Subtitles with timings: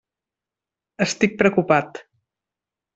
[1.07, 2.05] Estic preocupat.